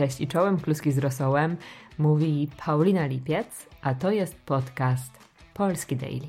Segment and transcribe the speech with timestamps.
[0.00, 1.56] Cześć i czołem, kluski z rosołem.
[1.98, 5.12] Mówi Paulina Lipiec, a to jest podcast
[5.54, 6.28] Polski Daily.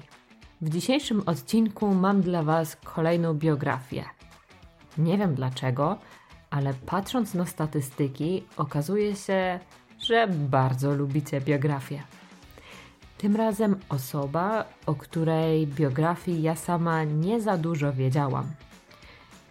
[0.62, 4.04] W dzisiejszym odcinku mam dla Was kolejną biografię.
[4.98, 5.98] Nie wiem dlaczego,
[6.50, 9.60] ale patrząc na statystyki, okazuje się,
[10.00, 12.04] że bardzo lubicie biografię.
[13.18, 18.52] Tym razem osoba, o której biografii ja sama nie za dużo wiedziałam.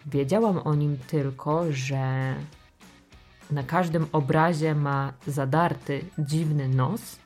[0.05, 2.35] Wiedziałam o nim tylko, że
[3.51, 7.19] na każdym obrazie ma zadarty, dziwny nos.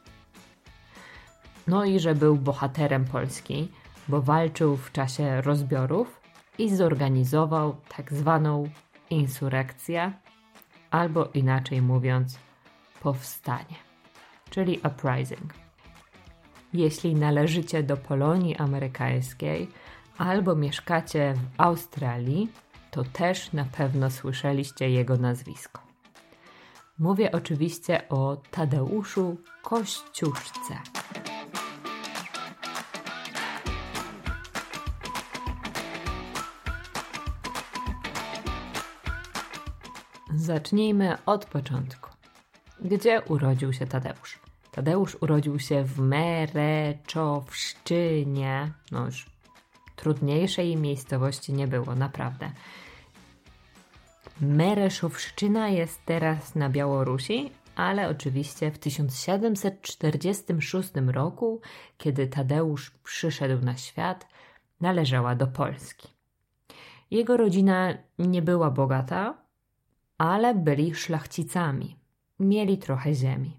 [1.68, 3.72] No i że był bohaterem Polski,
[4.08, 6.22] bo walczył w czasie rozbiorów
[6.58, 8.70] i zorganizował tak zwaną
[9.10, 10.14] insurekcję,
[10.92, 12.40] albo inaczej mówiąc,
[13.02, 13.76] powstanie,
[14.50, 15.54] czyli uprising.
[16.74, 19.68] Jeśli należycie do Polonii amerykańskiej
[20.18, 22.50] albo mieszkacie w Australii,
[22.92, 25.95] to też na pewno słyszeliście jego nazwisko.
[27.00, 30.76] Mówię oczywiście o Tadeuszu Kościuszce.
[40.36, 42.10] Zacznijmy od początku.
[42.80, 44.40] Gdzie urodził się Tadeusz?
[44.72, 48.72] Tadeusz urodził się w Mereczowszczynie.
[48.92, 49.26] No już
[49.96, 52.52] trudniejszej miejscowości nie było, naprawdę.
[54.42, 61.62] Mereszowszczyna jest teraz na Białorusi, ale oczywiście w 1746 roku,
[61.98, 64.28] kiedy Tadeusz przyszedł na świat,
[64.82, 66.08] należała do Polski.
[67.12, 69.38] Jego rodzina nie była bogata,
[70.18, 71.96] ale byli szlachcicami.
[72.40, 73.58] Mieli trochę ziemi.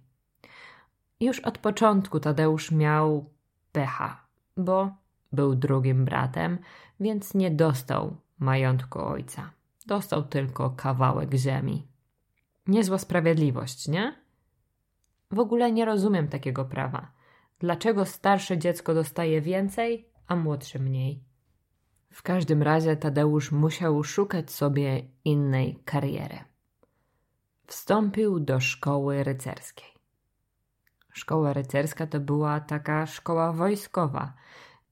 [1.21, 3.31] Już od początku Tadeusz miał
[3.73, 4.91] pecha, bo
[5.33, 6.59] był drugim bratem,
[7.01, 9.56] więc nie dostał majątku ojca.
[9.87, 11.89] Dostał tylko kawałek ziemi.
[12.67, 14.27] Niezła sprawiedliwość, nie?
[15.31, 17.13] W ogóle nie rozumiem takiego prawa.
[17.59, 21.25] Dlaczego starsze dziecko dostaje więcej, a młodsze mniej?
[22.13, 26.39] W każdym razie Tadeusz musiał szukać sobie innej kariery.
[27.67, 29.89] Wstąpił do szkoły rycerskiej.
[31.13, 34.33] Szkoła rycerska to była taka szkoła wojskowa,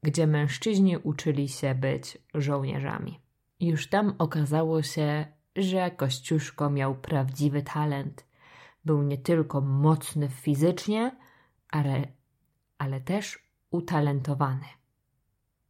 [0.03, 3.24] gdzie mężczyźni uczyli się być żołnierzami.
[3.61, 5.27] Już tam okazało się,
[5.57, 8.27] że Kościuszko miał prawdziwy talent.
[8.85, 11.17] Był nie tylko mocny fizycznie,
[11.71, 12.07] ale,
[12.79, 13.39] ale też
[13.71, 14.67] utalentowany.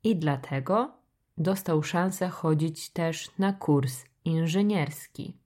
[0.04, 0.92] I dlatego
[1.38, 5.36] dostał szansę chodzić też na kurs inżynierski.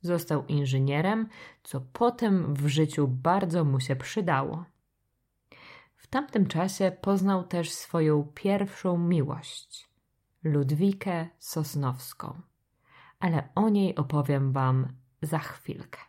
[0.00, 1.28] Został inżynierem,
[1.62, 4.64] co potem w życiu bardzo mu się przydało.
[5.96, 9.93] W tamtym czasie poznał też swoją pierwszą miłość
[10.44, 12.40] Ludwikę Sosnowską,
[13.20, 14.88] ale o niej opowiem Wam
[15.22, 16.00] za chwilkę.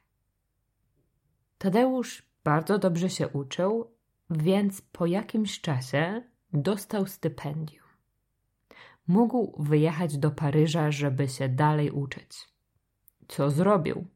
[1.58, 3.92] Tadeusz bardzo dobrze się uczył,
[4.30, 6.22] więc po jakimś czasie
[6.54, 7.86] dostał stypendium.
[9.08, 12.50] Mógł wyjechać do Paryża, żeby się dalej uczyć.
[13.28, 14.08] Co zrobił?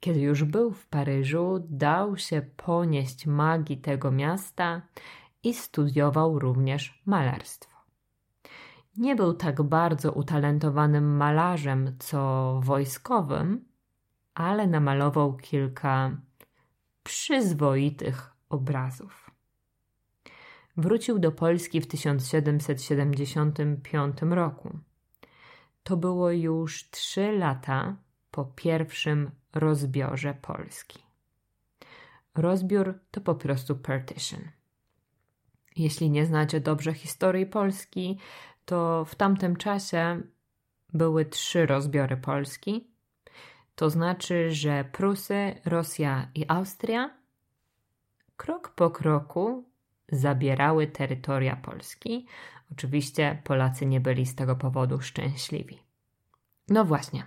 [0.00, 4.82] Kiedy już był w Paryżu, dał się ponieść magii tego miasta
[5.42, 7.69] i studiował również malarstwo.
[9.00, 13.64] Nie był tak bardzo utalentowanym malarzem, co wojskowym,
[14.34, 16.16] ale namalował kilka
[17.02, 19.30] przyzwoitych obrazów.
[20.76, 24.78] Wrócił do Polski w 1775 roku.
[25.82, 27.96] To było już trzy lata
[28.30, 30.98] po pierwszym rozbiorze Polski.
[32.34, 34.40] Rozbiór to po prostu partition.
[35.76, 38.18] Jeśli nie znacie dobrze historii Polski,
[38.64, 40.22] to w tamtym czasie
[40.92, 42.90] były trzy rozbiory Polski.
[43.74, 47.10] To znaczy, że Prusy, Rosja i Austria
[48.36, 49.64] krok po kroku
[50.12, 52.26] zabierały terytoria Polski.
[52.72, 55.78] Oczywiście Polacy nie byli z tego powodu szczęśliwi.
[56.68, 57.24] No właśnie,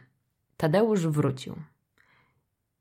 [0.58, 1.56] Tadeusz wrócił.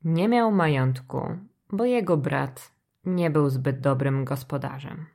[0.04, 1.38] Nie miał majątku,
[1.70, 2.72] bo jego brat
[3.04, 5.06] nie był zbyt dobrym gospodarzem.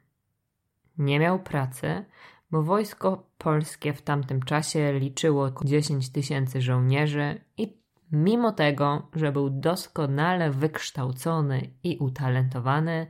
[0.98, 2.06] Nie miał pracy,
[2.52, 7.78] bo wojsko polskie w tamtym czasie liczyło 10 tysięcy żołnierzy i
[8.12, 13.08] mimo tego, że był doskonale wykształcony i utalentowany,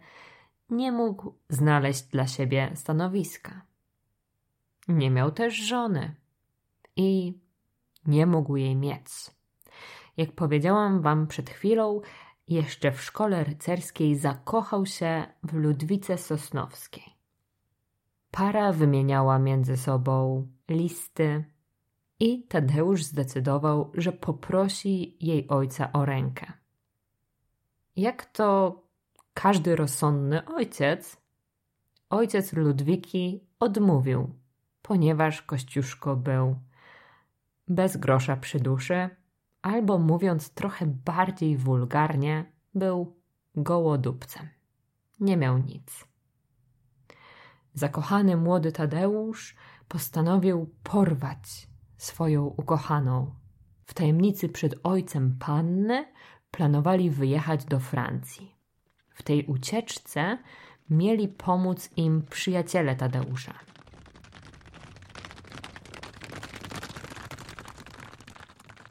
[0.69, 3.61] nie mógł znaleźć dla siebie stanowiska.
[4.87, 6.15] Nie miał też żony
[6.95, 7.39] i
[8.05, 9.07] nie mógł jej mieć.
[10.17, 12.01] Jak powiedziałam wam przed chwilą,
[12.47, 17.16] jeszcze w szkole rycerskiej zakochał się w Ludwice Sosnowskiej.
[18.37, 21.45] Para wymieniała między sobą listy
[22.19, 26.53] i Tadeusz zdecydował, że poprosi jej ojca o rękę.
[27.95, 28.81] Jak to
[29.33, 31.17] każdy rozsądny ojciec,
[32.09, 34.35] ojciec Ludwiki odmówił,
[34.81, 36.55] ponieważ Kościuszko był
[37.67, 39.09] bez grosza przy duszy,
[39.61, 43.15] albo mówiąc trochę bardziej wulgarnie, był
[43.55, 44.49] gołodupcem.
[45.19, 46.06] Nie miał nic.
[47.77, 49.55] Zakochany młody Tadeusz
[49.87, 53.35] postanowił porwać swoją ukochaną.
[53.85, 56.05] W tajemnicy przed ojcem panny
[56.51, 58.55] planowali wyjechać do Francji.
[59.13, 60.37] W tej ucieczce
[60.89, 63.53] mieli pomóc im przyjaciele Tadeusza.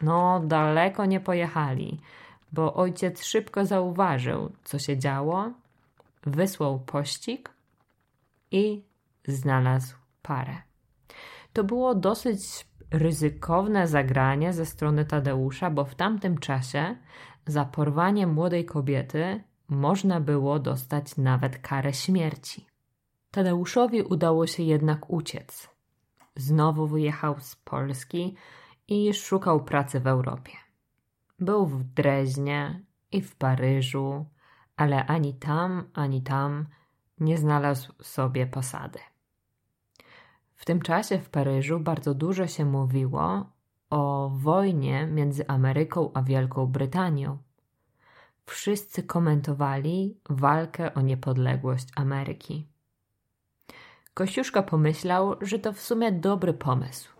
[0.02, 2.00] No, daleko nie pojechali,
[2.52, 5.52] bo ojciec szybko zauważył, co się działo,
[6.26, 7.55] wysłał pościg
[8.50, 8.84] i
[9.28, 10.56] znalazł parę.
[11.52, 16.96] To było dosyć ryzykowne zagranie ze strony Tadeusza, bo w tamtym czasie
[17.46, 22.66] za porwanie młodej kobiety można było dostać nawet karę śmierci.
[23.31, 25.69] Tadeuszowi udało się jednak uciec.
[26.37, 28.37] Znowu wyjechał z Polski
[28.88, 30.52] i szukał pracy w Europie.
[31.38, 34.26] Był w Dreźnie i w Paryżu,
[34.76, 36.66] ale ani tam, ani tam
[37.20, 38.98] nie znalazł sobie posady.
[40.56, 43.46] W tym czasie w Paryżu bardzo dużo się mówiło
[43.90, 47.38] o wojnie między Ameryką a Wielką Brytanią.
[48.46, 52.66] Wszyscy komentowali walkę o niepodległość Ameryki.
[54.14, 57.10] Kościuszka pomyślał, że to w sumie dobry pomysł.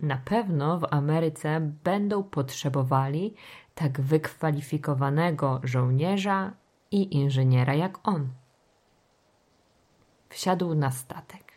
[0.00, 3.34] Na pewno w Ameryce będą potrzebowali
[3.74, 6.52] tak wykwalifikowanego żołnierza
[6.90, 8.28] i inżyniera jak on.
[10.28, 11.52] Wsiadł na statek.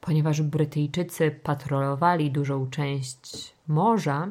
[0.00, 4.28] Ponieważ Brytyjczycy patrolowali dużą część morza,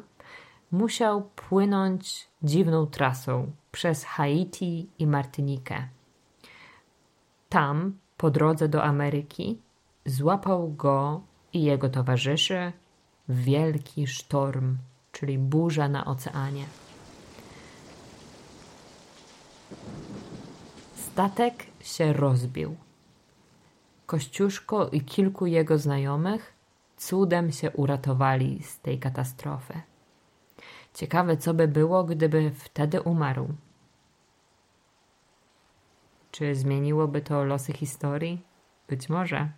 [0.71, 5.87] musiał płynąć dziwną trasą przez Haiti i Martynikę.
[7.49, 9.59] Tam, po drodze do Ameryki,
[10.05, 11.21] złapał go
[11.53, 12.71] i jego towarzyszy
[13.29, 14.77] wielki sztorm,
[15.11, 16.65] czyli burza na oceanie.
[20.95, 22.75] Statek się rozbił.
[24.11, 26.53] Kościuszko i kilku jego znajomych
[26.97, 29.81] cudem się uratowali z tej katastrofy.
[30.93, 33.47] Ciekawe, co by było, gdyby wtedy umarł.
[36.31, 38.45] Czy zmieniłoby to losy historii?
[38.87, 39.49] Być może.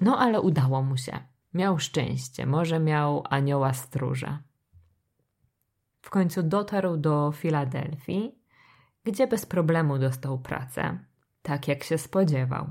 [0.00, 1.18] No ale udało mu się.
[1.54, 4.38] Miał szczęście, może miał anioła stróża.
[6.02, 8.38] W końcu dotarł do Filadelfii,
[9.04, 11.11] gdzie bez problemu dostał pracę,
[11.42, 12.66] tak jak się spodziewał.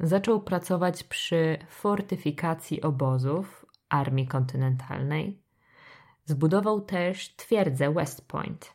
[0.00, 5.42] Zaczął pracować przy fortyfikacji obozów Armii Kontynentalnej.
[6.24, 8.72] Zbudował też twierdzę West Point.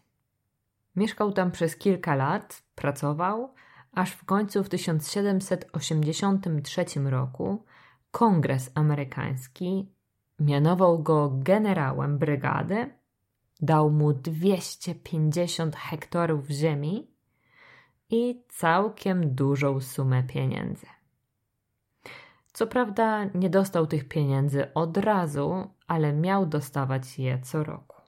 [0.95, 3.53] Mieszkał tam przez kilka lat, pracował,
[3.91, 7.65] aż w końcu w 1783 roku
[8.11, 9.91] Kongres Amerykański
[10.39, 12.89] mianował go generałem brygady,
[13.61, 17.10] dał mu 250 hektarów ziemi
[18.11, 20.87] i całkiem dużą sumę pieniędzy.
[22.53, 28.01] Co prawda nie dostał tych pieniędzy od razu, ale miał dostawać je co roku.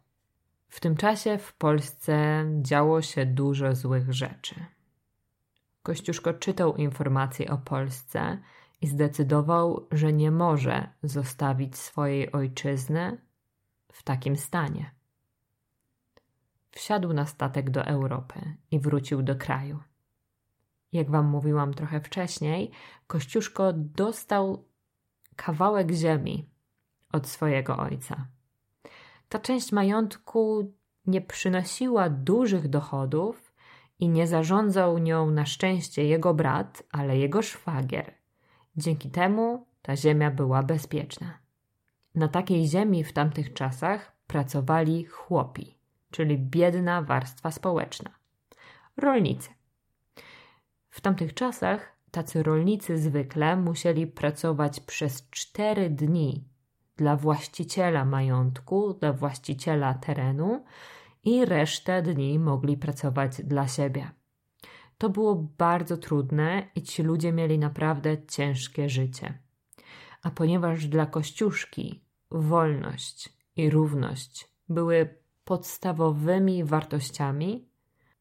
[0.67, 4.55] W tym czasie w Polsce działo się dużo złych rzeczy.
[5.83, 8.37] Kościuszko czytał informacje o Polsce
[8.81, 13.17] i zdecydował, że nie może zostawić swojej ojczyzny
[13.91, 14.91] w takim stanie.
[16.71, 19.79] Wsiadł na statek do Europy i wrócił do kraju.
[20.93, 22.71] Jak wam mówiłam trochę wcześniej,
[23.07, 24.65] Kościuszko dostał
[25.35, 26.49] kawałek ziemi
[27.11, 28.27] od swojego ojca.
[29.29, 30.73] Ta część majątku
[31.05, 33.53] nie przynosiła dużych dochodów,
[34.03, 38.13] i nie zarządzał nią na szczęście jego brat, ale jego szwagier.
[38.77, 41.37] Dzięki temu ta ziemia była bezpieczna.
[42.15, 45.77] Na takiej ziemi w tamtych czasach pracowali chłopi,
[46.11, 48.11] czyli biedna warstwa społeczna.
[48.97, 49.49] Rolnicy.
[50.93, 56.47] W tamtych czasach tacy rolnicy zwykle musieli pracować przez cztery dni
[56.97, 60.63] dla właściciela majątku, dla właściciela terenu,
[61.23, 64.11] i resztę dni mogli pracować dla siebie.
[64.97, 69.39] To było bardzo trudne i ci ludzie mieli naprawdę ciężkie życie.
[70.23, 77.69] A ponieważ dla Kościuszki wolność i równość były podstawowymi wartościami,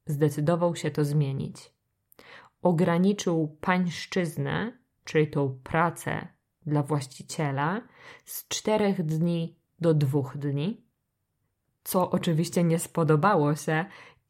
[0.07, 1.72] zdecydował się to zmienić.
[2.63, 4.73] Ograniczył pańszczyznę,
[5.05, 6.29] czyli tą pracę
[6.67, 7.81] dla właściciela,
[8.25, 10.93] z czterech dni do dwóch dni
[11.85, 13.85] co oczywiście nie spodobało się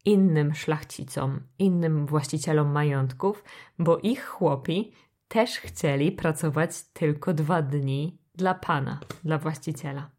[0.05, 3.45] innym szlachcicom, innym właścicielom majątków,
[3.79, 4.93] bo ich chłopi
[5.29, 10.11] też chcieli pracować tylko dwa dni dla pana, dla właściciela.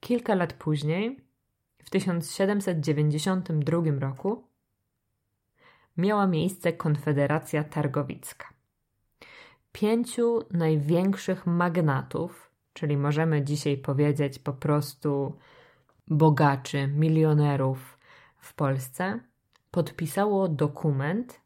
[0.00, 1.20] Kilka lat później,
[1.84, 4.48] w 1792 roku,
[5.96, 8.48] miała miejsce Konfederacja Targowicka.
[9.72, 15.38] Pięciu największych magnatów, czyli możemy dzisiaj powiedzieć po prostu
[16.08, 17.98] bogaczy, milionerów
[18.38, 19.20] w Polsce,
[19.70, 21.40] podpisało dokument,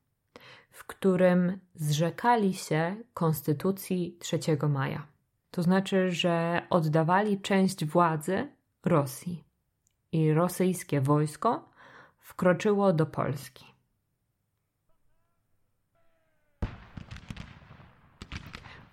[0.70, 4.38] w którym zrzekali się Konstytucji 3
[4.68, 5.06] maja.
[5.50, 8.48] To znaczy, że oddawali część władzy
[8.84, 9.44] Rosji
[10.12, 11.68] i rosyjskie wojsko
[12.18, 13.77] wkroczyło do Polski.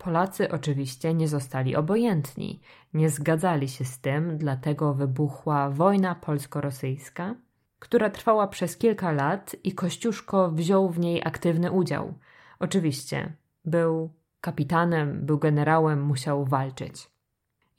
[0.05, 2.61] Polacy oczywiście nie zostali obojętni,
[2.93, 7.35] nie zgadzali się z tym, dlatego wybuchła wojna polsko-rosyjska,
[7.79, 12.13] która trwała przez kilka lat i Kościuszko wziął w niej aktywny udział.
[12.59, 13.33] Oczywiście,
[13.65, 17.09] był kapitanem, był generałem, musiał walczyć.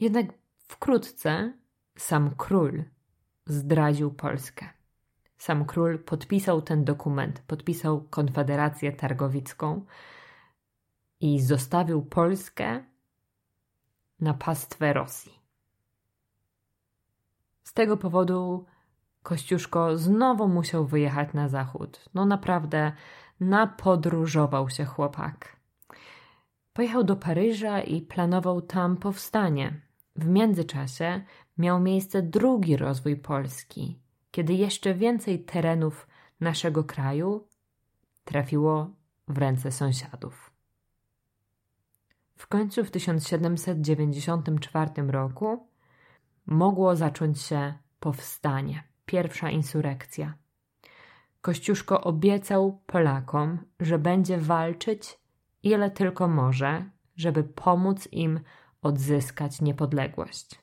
[0.01, 0.27] Jednak
[0.59, 1.53] wkrótce
[1.99, 2.85] sam król
[3.47, 4.67] zdradził Polskę.
[5.39, 9.85] Sam król podpisał ten dokument, podpisał Konfederację Targowicką
[11.21, 12.85] i zostawił Polskę
[14.21, 15.41] na pastwę Rosji.
[17.63, 18.65] Z tego powodu
[19.23, 22.05] Kościuszko znowu musiał wyjechać na zachód.
[22.15, 22.93] No naprawdę
[23.41, 25.57] napodróżował się chłopak.
[26.73, 29.81] Pojechał do Paryża i planował tam powstanie.
[30.17, 31.25] W międzyczasie
[31.59, 33.99] miał miejsce drugi rozwój Polski,
[34.31, 36.07] kiedy jeszcze więcej terenów
[36.41, 37.49] naszego kraju
[38.25, 38.91] trafiło
[39.29, 40.56] w ręce sąsiadów.
[42.37, 45.69] W końcu w 1794 roku
[46.47, 50.35] mogło zacząć się powstanie, pierwsza insurekcja.
[51.41, 55.19] Kościuszko obiecał Polakom, że będzie walczyć
[55.63, 58.41] ile tylko może, żeby pomóc im
[58.83, 60.61] odzyskać niepodległość.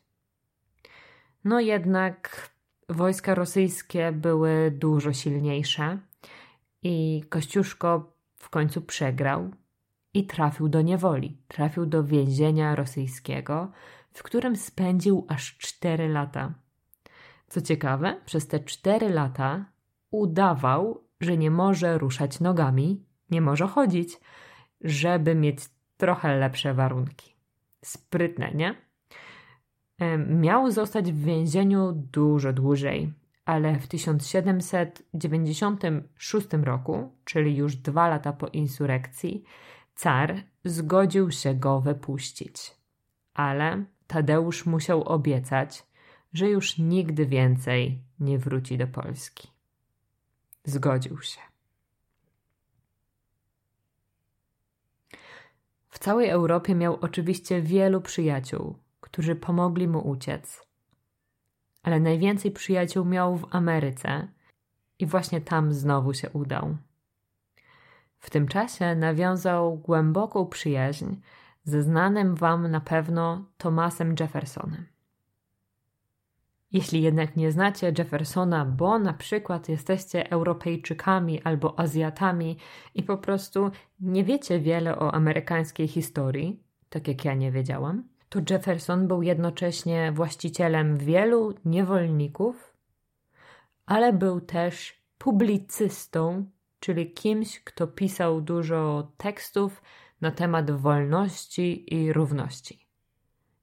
[1.44, 2.50] No jednak
[2.89, 6.00] wojska rosyjskie były dużo silniejsze
[6.84, 9.51] i Kościuszko w końcu przegrał
[10.13, 13.72] i trafił do niewoli, trafił do więzienia rosyjskiego,
[14.13, 16.53] w którym spędził aż cztery lata.
[17.48, 19.65] Co ciekawe, przez te cztery lata
[20.12, 24.20] udawał, że nie może ruszać nogami, nie może chodzić,
[24.82, 25.60] żeby mieć
[25.98, 27.36] trochę lepsze warunki.
[27.84, 28.75] Sprytne, nie?
[30.27, 33.13] Miał zostać w więzieniu dużo dłużej,
[33.46, 39.43] ale w 1796 roku, czyli już dwa lata po insurekcji,
[39.96, 42.76] car zgodził się go wypuścić.
[43.34, 45.86] Ale Tadeusz musiał obiecać,
[46.34, 49.48] że już nigdy więcej nie wróci do Polski.
[50.64, 51.42] Zgodził się.
[55.90, 60.68] W całej Europie miał oczywiście wielu przyjaciół, którzy pomogli mu uciec.
[61.84, 64.28] Ale najwięcej przyjaciół miał w Ameryce
[65.00, 66.78] i właśnie tam znowu się udał.
[68.24, 71.15] W tym czasie nawiązał głęboką przyjaźń
[71.63, 74.86] ze znanym wam na pewno Thomasem Jeffersonem.
[76.72, 82.58] Jeśli jednak nie znacie Jeffersona, bo na przykład jesteście Europejczykami albo Azjatami
[82.96, 88.39] i po prostu nie wiecie wiele o amerykańskiej historii, tak jak ja nie wiedziałam, to
[88.50, 92.74] Jefferson był jednocześnie właścicielem wielu niewolników,
[93.86, 96.46] ale był też publicystą,
[96.84, 99.82] czyli kimś, kto pisał dużo tekstów
[100.22, 102.88] na temat wolności i równości.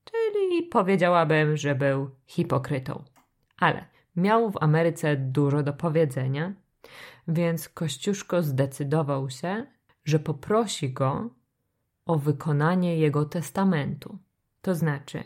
[0.05, 3.05] Czyli powiedziałabym, że był hipokrytą.
[3.59, 3.85] Ale
[4.17, 6.53] miał w Ameryce dużo do powiedzenia,
[7.29, 9.67] więc Kościuszko zdecydował się,
[10.05, 11.31] że poprosi go
[12.07, 14.19] o wykonanie jego testamentu.
[14.63, 15.23] To znaczy,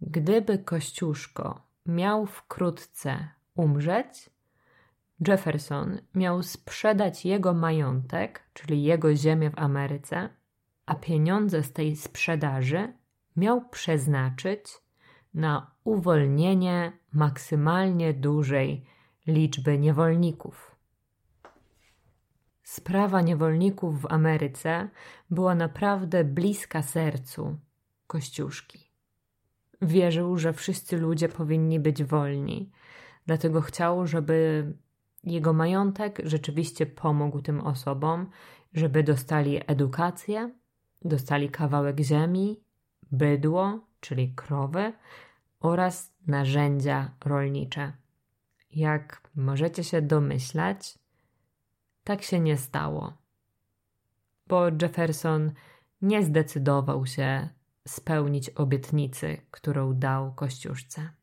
[0.00, 4.30] gdyby Kościuszko miał wkrótce umrzeć,
[5.28, 10.28] Jefferson miał sprzedać jego majątek, czyli jego ziemię w Ameryce,
[10.86, 12.92] a pieniądze z tej sprzedaży
[13.36, 14.64] miał przeznaczyć
[15.34, 18.84] na uwolnienie maksymalnie dużej
[19.26, 20.76] liczby niewolników.
[22.62, 24.88] Sprawa niewolników w Ameryce
[25.30, 27.58] była naprawdę bliska sercu
[28.06, 28.90] Kościuszki.
[29.82, 32.70] Wierzył, że wszyscy ludzie powinni być wolni,
[33.26, 34.66] dlatego chciał, żeby
[35.24, 38.30] jego majątek rzeczywiście pomógł tym osobom,
[38.74, 40.54] żeby dostali edukację,
[41.04, 42.60] dostali kawałek ziemi,
[43.12, 44.92] bydło, czyli krowy,
[45.60, 47.92] oraz narzędzia rolnicze.
[48.70, 50.98] Jak możecie się domyślać,
[52.04, 53.18] tak się nie stało,
[54.46, 55.52] bo Jefferson
[56.02, 57.48] nie zdecydował się
[57.88, 61.21] spełnić obietnicy, którą dał Kościuszce.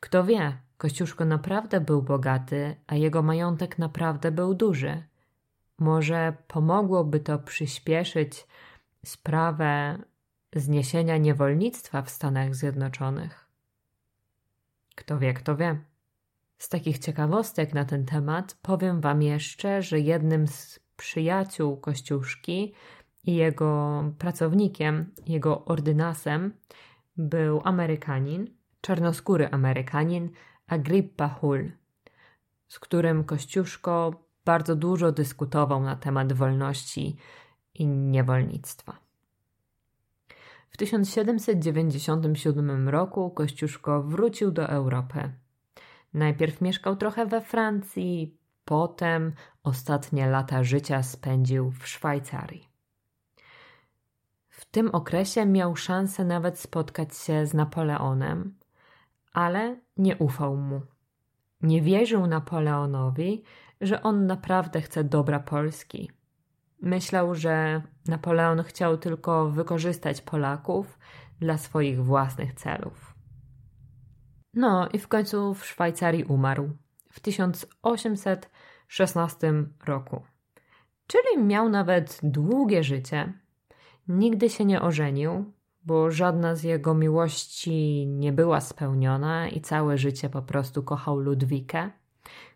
[0.00, 5.02] Kto wie, Kościuszko naprawdę był bogaty, a jego majątek naprawdę był duży.
[5.78, 8.46] Może pomogłoby to przyspieszyć
[9.04, 9.98] sprawę
[10.54, 13.46] zniesienia niewolnictwa w Stanach Zjednoczonych.
[14.94, 15.78] Kto wie, kto wie.
[16.58, 22.74] Z takich ciekawostek na ten temat powiem Wam jeszcze, że jednym z przyjaciół Kościuszki
[23.24, 26.52] i jego pracownikiem, jego ordynasem
[27.16, 30.30] był Amerykanin, czarnoskóry Amerykanin
[30.66, 31.72] Agrippa Hull,
[32.68, 37.16] z którym Kościuszko bardzo dużo dyskutował na temat wolności
[37.74, 38.98] i niewolnictwa.
[40.70, 45.32] W 1797 roku Kościuszko wrócił do Europy.
[46.14, 52.68] Najpierw mieszkał trochę we Francji, potem ostatnie lata życia spędził w Szwajcarii.
[54.48, 58.54] W tym okresie miał szansę nawet spotkać się z Napoleonem,
[59.36, 60.80] ale nie ufał mu.
[61.62, 63.42] Nie wierzył Napoleonowi,
[63.80, 66.10] że on naprawdę chce dobra Polski.
[66.82, 70.98] Myślał, że Napoleon chciał tylko wykorzystać Polaków
[71.40, 73.14] dla swoich własnych celów.
[74.54, 76.70] No i w końcu w Szwajcarii umarł
[77.12, 79.52] w 1816
[79.86, 80.22] roku.
[81.06, 83.32] Czyli miał nawet długie życie.
[84.08, 85.52] Nigdy się nie ożenił,
[85.86, 91.90] bo żadna z jego miłości nie była spełniona i całe życie po prostu kochał Ludwikę,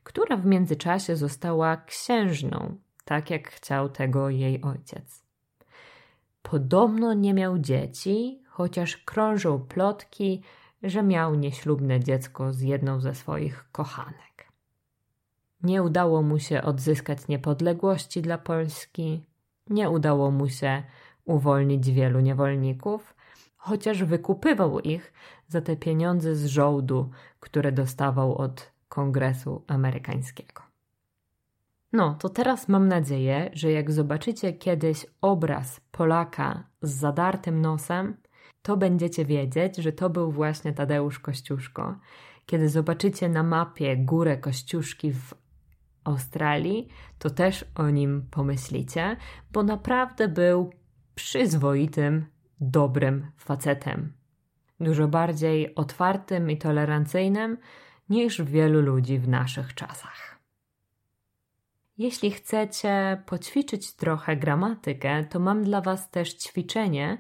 [0.04, 5.24] która w międzyczasie została księżną, tak jak chciał tego jej ojciec.
[6.42, 10.42] Podobno nie miał dzieci, chociaż krążą plotki,
[10.82, 14.52] że miał nieślubne dziecko z jedną ze swoich kochanek.
[15.62, 19.24] Nie udało mu się odzyskać niepodległości dla Polski,
[19.70, 20.82] nie udało mu się
[21.24, 23.14] uwolnić wielu niewolników,
[23.60, 25.12] chociaż wykupywał ich
[25.48, 30.62] za te pieniądze z żołdu, które dostawał od Kongresu Amerykańskiego.
[31.92, 38.16] No, to teraz mam nadzieję, że jak zobaczycie kiedyś obraz Polaka z zadartym nosem,
[38.62, 41.98] to będziecie wiedzieć, że to był właśnie Tadeusz Kościuszko.
[42.46, 45.34] Kiedy zobaczycie na mapie górę Kościuszki w
[46.04, 49.16] Australii, to też o nim pomyślicie,
[49.52, 50.70] bo naprawdę był
[51.14, 52.26] przyzwoitym,
[52.60, 54.12] dobrym facetem.
[54.80, 57.58] Dużo bardziej otwartym i tolerancyjnym
[58.08, 60.38] niż wielu ludzi w naszych czasach.
[61.98, 67.18] Jeśli chcecie poćwiczyć trochę gramatykę, to mam dla Was też ćwiczenie